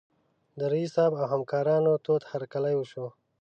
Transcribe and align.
د 0.57 0.59
رییس 0.71 0.91
صیب 0.95 1.13
او 1.19 1.25
همکارانو 1.33 1.91
تود 2.05 2.21
هرکلی 2.31 2.73
وشو. 2.77 3.07